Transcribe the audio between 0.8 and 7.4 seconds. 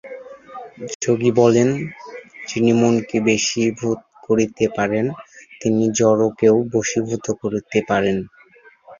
যোগী বলেন, যিনি মনকে বশীভূত করিতে পারেন, তিনি জড়কেও বশীভূত